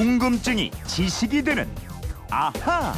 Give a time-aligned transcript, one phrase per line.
[0.00, 1.68] 궁금증이 지식이 되는
[2.30, 2.94] 아하.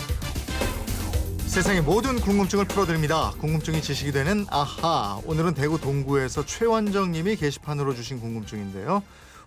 [1.48, 3.32] 세상의 모든 궁금증을 풀어드립니다.
[3.40, 5.20] 궁금증이 지식이 되는 아하.
[5.24, 9.02] 오늘은 대구 동구에서 최원정 님이 게시판으로 주신 궁금증인데요.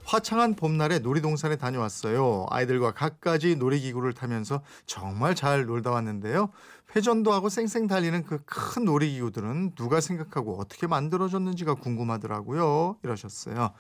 [0.06, 2.46] 화창한 봄날에 놀이동산에 다녀왔어요.
[2.50, 6.50] 아이들과 갖가지 놀이기구를 타면서 정말 잘 놀다 왔는데요.
[6.96, 12.98] 회전도 하고 쌩쌩 달리는 그 큰 놀이기구들은 누가 생각하고 어떻게 만들어졌는지가 궁금하더라고요.
[13.04, 13.72] 이러셨어요.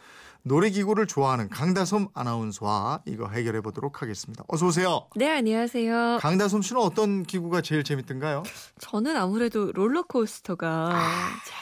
[0.43, 4.43] 놀이기구를 좋아하는 강다솜 아나운서와 이거 해결해 보도록 하겠습니다.
[4.48, 5.07] 어서 오세요.
[5.15, 6.18] 네, 안녕하세요.
[6.21, 8.43] 강다솜 씨는 어떤 기구가 제일 재밌던가요?
[8.79, 11.00] 저는 아무래도 롤러코스터가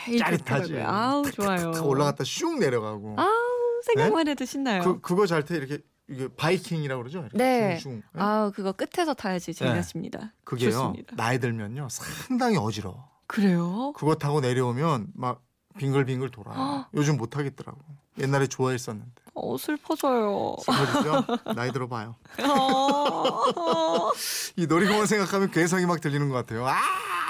[0.05, 0.69] 제일 짜릿하지.
[0.69, 0.87] 좋더라고요.
[0.89, 1.71] 아우, 좋아요.
[1.71, 3.15] 탁 올라갔다 슉 내려가고.
[3.17, 3.42] 아우,
[3.83, 4.83] 생각만 해도 신나요.
[4.83, 5.79] 그 그거 잘 때 이렇게
[6.09, 7.27] 이게 바이킹이라고 그러죠?
[7.33, 7.77] 네.
[7.79, 8.03] 슝슝.
[8.13, 8.21] 네?
[8.21, 10.33] 아우, 그거 끝에서 타야지 재밌습니다.
[10.43, 10.71] 그게요.
[10.71, 11.15] 좋습니다.
[11.15, 13.09] 나이 들면요 상당히 어지러워.
[13.27, 13.93] 그래요?
[13.95, 15.41] 그거 타고 내려오면 막
[15.77, 16.85] 빙글빙글 돌아요.
[16.93, 17.79] 요즘 못 하겠더라고.
[18.19, 19.11] 옛날에 좋아했었는데.
[19.33, 20.57] 어, 슬퍼져요.
[20.61, 21.25] 슬퍼지죠?
[21.55, 22.15] 나이 들어봐요.
[22.43, 24.11] 어.
[24.55, 26.67] 이 놀이공원 생각하면 괴성이 막 들리는 것 같아요.
[26.67, 26.75] 아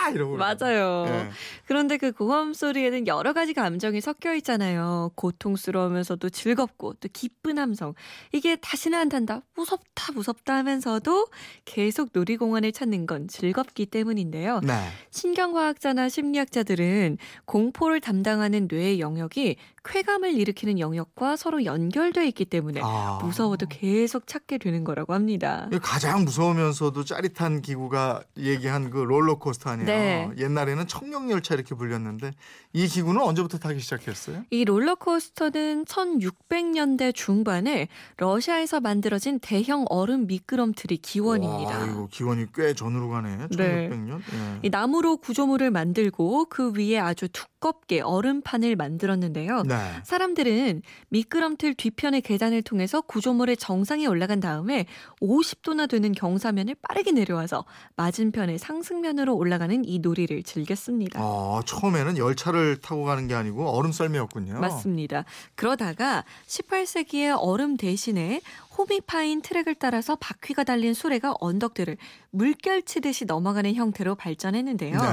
[0.09, 0.37] 이러고.
[0.37, 1.05] 맞아요.
[1.07, 1.29] 예.
[1.65, 5.11] 그런데 그 고음 소리에는 여러 가지 감정이 섞여 있잖아요.
[5.15, 7.93] 고통스러우면서도 즐겁고 또 기쁜 함성.
[8.31, 9.41] 이게 다시는 안 탄다.
[9.55, 11.27] 무섭다 무섭다 하면서도
[11.65, 14.59] 계속 놀이공원을 찾는 건 즐겁기 때문인데요.
[14.61, 14.73] 네.
[15.11, 23.19] 신경과학자나 심리학자들은 공포를 담당하는 뇌의 영역이 쾌감을 일으키는 영역과 서로 연결돼 있기 때문에 아.
[23.21, 25.69] 무서워도 계속 찾게 되는 거라고 합니다.
[25.81, 29.85] 가장 무서우면서도 짜릿한 기구가 얘기한 그 롤러코스터 아니에요.
[29.85, 30.29] 네.
[30.37, 32.31] 옛날에는 청룡열차 이렇게 불렸는데
[32.73, 34.43] 이 기구는 언제부터 타기 시작했어요?
[34.49, 41.79] 이 롤러코스터는 1600년대 중반에 러시아에서 만들어진 대형 얼음 미끄럼틀이 기원입니다.
[41.79, 43.47] 와, 이거 기원이 꽤 전으로 가네.
[43.55, 43.89] 네.
[43.89, 44.19] 1600년.
[44.19, 44.59] 예.
[44.63, 47.27] 이 나무로 구조물을 만들고 그 위에 아주
[47.63, 49.63] 두껍게 얼음판을 만들었는데요.
[49.63, 49.75] 네.
[50.03, 54.85] 사람들은 미끄럼틀 뒤편의 계단을 통해서 구조물의 정상에 올라간 다음에
[55.21, 57.63] 50도나 되는 경사면을 빠르게 내려와서
[57.95, 61.21] 맞은편의 상승면으로 올라가는 이 놀이를 즐겼습니다.
[61.23, 64.59] 어, 처음에는 열차를 타고 가는 게 아니고 얼음 썰매였군요.
[64.59, 65.23] 맞습니다.
[65.55, 68.41] 그러다가 18세기에 얼음 대신에
[68.77, 71.95] 홈이 파인 트랙을 따라서 바퀴가 달린 수레가 언덕들을
[72.31, 74.99] 물결치듯이 넘어가는 형태로 발전했는데요.
[75.01, 75.07] 네.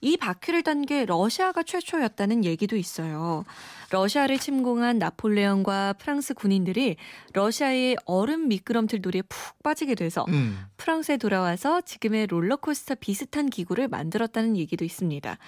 [0.00, 3.44] 이 바퀴를 단 게 러시아가 최초였다는 얘기도 있어요.
[3.94, 6.96] 러시아를 침공한 나폴레옹과 프랑스 군인들이
[7.32, 10.58] 러시아의 얼음 미끄럼틀 놀이에 푹 빠지게 돼서 음.
[10.78, 15.38] 프랑스에 돌아와서 지금의 롤러코스터 비슷한 기구를 만들었다는 얘기도 있습니다.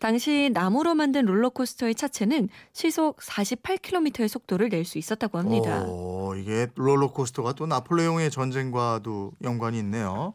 [0.00, 5.82] 당시 나무로 만든 롤러코스터의 차체는 시속 48km의 속도를 낼 수 있었다고 합니다.
[5.86, 10.34] 어, 이게 롤러코스터가 또 나폴레옹의 전쟁과도 연관이 있네요.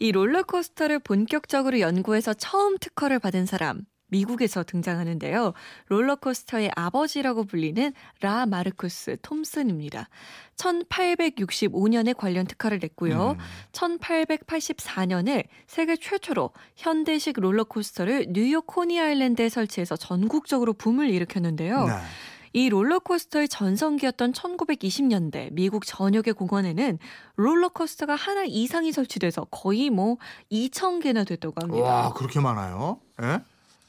[0.00, 3.82] 이 롤러코스터를 본격적으로 연구해서 처음 특허를 받은 사람
[4.14, 5.54] 미국에서 등장하는데요.
[5.88, 10.08] 롤러코스터의 아버지라고 불리는 라 마르쿠스 톰슨입니다.
[10.56, 13.32] 1865년에 관련 특허를 냈고요.
[13.32, 13.38] 음.
[13.72, 21.86] 1884년에 세계 최초로 현대식 롤러코스터를 뉴욕 코니 아일랜드에 설치해서 전국적으로 붐을 일으켰는데요.
[21.86, 21.94] 네.
[22.56, 27.00] 이 롤러코스터의 전성기였던 1920년대 미국 전역의 공원에는
[27.34, 30.18] 롤러코스터가 하나 이상이 설치돼서 거의 뭐
[30.52, 31.84] 2,000개나 됐다고 합니다.
[31.84, 33.00] 와, 그렇게 많아요?
[33.22, 33.40] 예?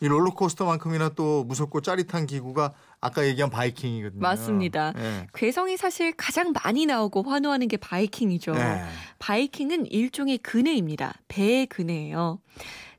[0.06, 4.22] 이 롤러코스터만큼이나 또 무섭고 짜릿한 기구가 아까 얘기한 바이킹이거든요.
[4.22, 4.94] 맞습니다.
[4.98, 5.28] 예.
[5.34, 8.54] 괴성이 사실 가장 많이 나오고 환호하는 게 바이킹이죠.
[8.54, 8.84] 네.
[9.18, 11.16] 바이킹은 일종의 그네입니다.
[11.28, 12.40] 배의 그네예요.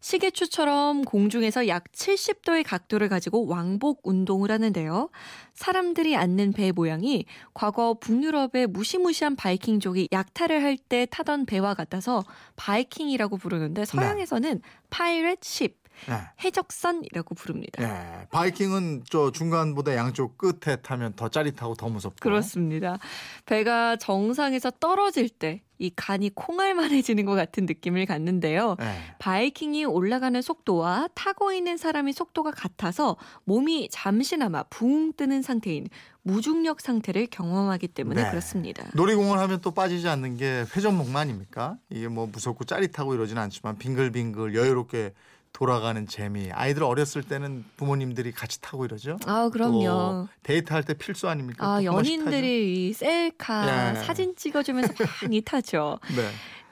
[0.01, 5.09] 시계추처럼 공중에서 약 70도의 각도를 가지고 왕복 운동을 하는데요.
[5.55, 7.25] 사람들이 앉는 배 모양이
[7.55, 12.23] 과거 북유럽의 무시무시한 바이킹족이 약탈을 할 때 타던 배와 같아서
[12.57, 15.79] 바이킹이라고 부르는데 서양에서는 파이렛 십,
[16.09, 16.15] 네.
[16.45, 17.83] 해적선이라고 부릅니다.
[17.83, 18.27] 예.
[18.31, 22.17] 바이킹은 저 중간보다 양쪽 끝에 타면 더 짜릿하고 더 무섭고.
[22.21, 22.99] 그렇습니다.
[23.47, 28.77] 배가 정상에서 떨어질 때 이 간이 콩알만해지는 것 같은 느낌을 갖는데요.
[28.81, 29.15] 예.
[29.19, 35.87] 바이킹이 올라가는 속도와 타고 있는 사람의 속도가 같아서 몸이 잠시나마 붕 뜨는 상태인
[36.23, 38.31] 무중력 상태를 경험하기 때문에 네.
[38.31, 38.85] 그렇습니다.
[38.95, 41.77] 놀이공원 하면 또 빠지지 않는 게 회전목마 아닙니까?
[41.91, 45.13] 이게 뭐 무섭고 짜릿하고 이러진 않지만 빙글빙글 여유롭게
[45.57, 46.51] 돌아가는 재미.
[46.53, 49.17] 아이들 어렸을 때는 부모님들이 같이 타고 이러죠.
[49.25, 49.85] 아, 그럼요.
[49.85, 51.67] 또 데이트할 때 필수 아닙니까?
[51.67, 54.05] 아, 연인들이 이 셀카 예.
[54.05, 54.93] 사진 찍어주면서
[55.23, 55.99] 많이 타죠.
[55.99, 55.99] 타죠.
[56.15, 56.29] 네.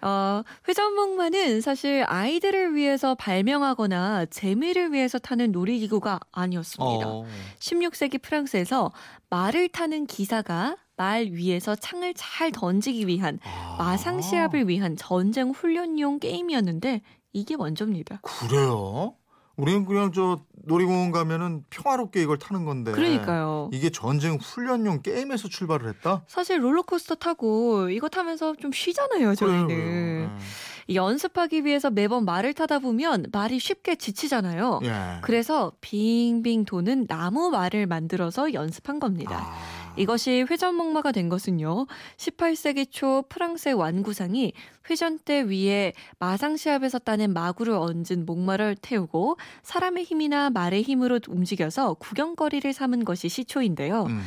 [0.06, 7.08] 어, 회전목마는 사실 아이들을 위해서 발명하거나 재미를 위해서 타는 놀이기구가 아니었습니다.
[7.08, 7.26] 어.
[7.60, 8.92] 16세기 프랑스에서
[9.30, 13.76] 말을 타는 기사가 말 위에서 창을 잘 던지기 위한 아.
[13.78, 17.00] 마상 시합을 위한 전쟁 훈련용 게임이었는데
[17.34, 18.20] 이게 원조입니다.
[18.22, 19.14] 그래요?
[19.56, 22.92] 우리는 그냥 저 놀이공원 가면은 평화롭게 이걸 타는 건데.
[22.92, 23.70] 그러니까요.
[23.72, 26.24] 이게 전쟁 훈련용 게임에서 출발을 했다?
[26.26, 29.66] 사실 롤러코스터 타고 이거 타면서 좀 쉬잖아요, 저희는.
[29.66, 30.38] 그래요, 그래요.
[30.86, 34.80] 이 연습하기 위해서 매번 말을 타다 보면 말이 쉽게 지치잖아요.
[34.84, 34.88] 예.
[34.88, 35.20] 예.
[35.22, 39.46] 그래서 빙빙 도는 나무 말을 만들어서 연습한 겁니다.
[39.46, 39.83] 아.
[39.96, 41.86] 이것이 회전목마가 된 것은요.
[42.16, 44.52] 18세기 초 프랑스의 완구상이
[44.90, 53.04] 회전대 위에 마상시합에서 따낸 마구를 얹은 목마를 태우고 사람의 힘이나 말의 힘으로 움직여서 구경거리를 삼은
[53.04, 54.04] 것이 시초인데요.
[54.04, 54.22] 음.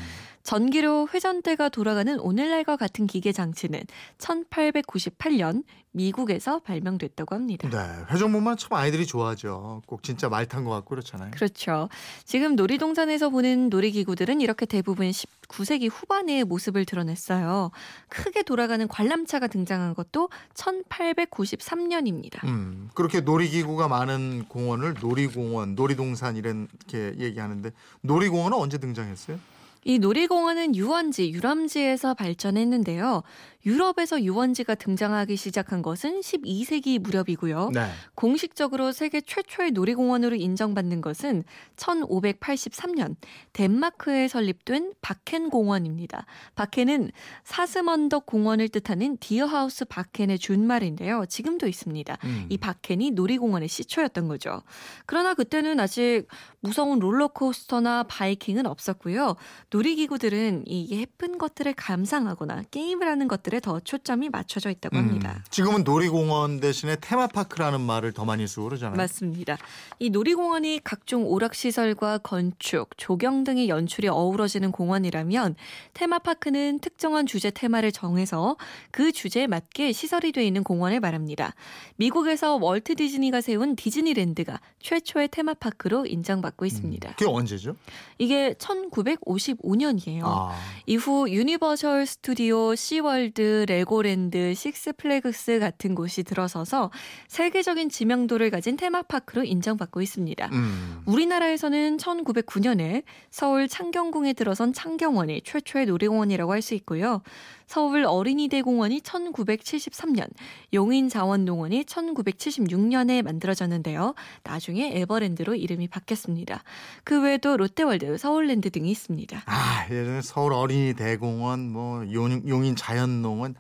[0.48, 3.82] 전기로 회전대가 돌아가는 오늘날과 같은 기계 장치는
[4.18, 7.68] 1898년 미국에서 발명됐다고 합니다.
[7.70, 7.78] 네,
[8.14, 9.82] 회전목만 참 아이들이 좋아하죠.
[9.86, 11.32] 꼭 진짜 말 탄 것 같고 그렇잖아요.
[11.32, 11.90] 그렇죠.
[12.24, 17.72] 지금 놀이동산에서 보는 놀이기구들은 이렇게 대부분 19세기 후반의 모습을 드러냈어요.
[18.08, 22.42] 크게 돌아가는 관람차가 등장한 것도 1893년입니다.
[22.46, 29.38] 음, 그렇게 놀이기구가 많은 공원을 놀이공원, 놀이동산 이렇게 얘기하는데 놀이공원은 언제 등장했어요?
[29.84, 33.24] 이 놀이공원은 유원지, 유람지에서 발전했는데요.
[33.68, 37.72] 유럽에서 유원지가 등장하기 시작한 것은 12세기 무렵이고요.
[37.74, 37.90] 네.
[38.16, 41.44] 공식적으로 세계 최초의 놀이공원으로 인정받는 것은
[41.76, 43.18] 1583년
[43.52, 46.26] 덴마크에 설립된 바켄 공원입니다.
[46.56, 47.12] 바켄은
[47.44, 51.26] 사스먼덕 공원을 뜻하는 디어하우스 바켄의 준말인데요.
[51.28, 52.18] 지금도 있습니다.
[52.24, 52.46] 음.
[52.50, 54.62] 이 바켄이 놀이공원의 시초였던 거죠.
[55.06, 56.24] 그러나 그때는 아직
[56.62, 59.36] 무서운 롤러코스터나 바이킹은 없었고요.
[59.70, 65.36] 놀이기구들은 이 예쁜 것들을 감상하거나 게임을 하는 것들에 더 초점이 맞춰져 있다고 합니다.
[65.38, 68.96] 음, 지금은 놀이공원 대신에 테마파크라는 말을 더 많이 쓰고 그러잖아요.
[68.96, 69.58] 맞습니다.
[70.00, 75.56] 이 놀이공원이 각종 오락시설과 건축, 조경 등의 연출이 어우러지는 공원이라면
[75.94, 78.56] 테마파크는 특정한 주제 테마를 정해서
[78.92, 81.54] 그 주제에 맞게 시설이 돼 있는 공원을 말합니다.
[81.98, 87.16] 미국에서 월트 디즈니가 세운 디즈니랜드가 최초의 테마파크로 인정받고 있습니다.
[87.18, 87.76] 그게 언제죠?
[88.18, 90.24] 이게 1955 년이에요.
[90.26, 90.56] 아,
[90.86, 96.92] 이후 유니버셜 스튜디오, 시월드, 레고랜드, 식스플래그스 같은 곳이 들어서서
[97.28, 100.50] 세계적인 지명도를 가진 테마파크로 인정받고 있습니다.
[100.52, 101.02] 음.
[101.06, 107.22] 우리나라에서는 1909년에 서울 창경궁에 들어선 창경원이 최초의 놀이공원이라고 할 수 있고요.
[107.66, 110.28] 서울 어린이대공원이 1973년,
[110.74, 114.16] 용인자연농원이 1976년에 만들어졌는데요.
[114.44, 116.64] 나중에 에버랜드로 이름이 바뀌었습니다.
[117.04, 119.44] 그 외에도 롯데월드, 서울랜드 등이 있습니다.
[119.48, 123.56] 아, 예전에 서울 어린이 대공원, 뭐 용, 용인 자연농원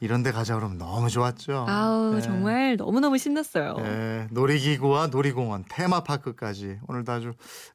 [0.00, 1.66] 이런 데 가자 그러면 너무 좋았죠.
[1.68, 2.20] 아우 네.
[2.20, 3.74] 정말 너무너무 신났어요.
[3.80, 7.32] 예, 놀이기구와 놀이공원, 테마파크까지 오늘도 아주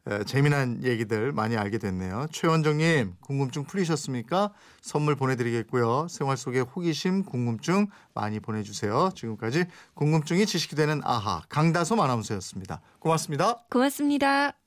[0.07, 2.27] 에, 재미난 얘기들 많이 알게 됐네요.
[2.31, 4.53] 최원정님 궁금증 풀리셨습니까?
[4.81, 6.07] 선물 보내드리겠고요.
[6.09, 9.11] 생활 속의 호기심, 궁금증 많이 보내주세요.
[9.15, 12.79] 지금까지 궁금증이 지식이 되는 아하 강다솜 아나운서였습니다.
[12.99, 13.57] 고맙습니다.
[13.69, 14.62] 고맙습니다.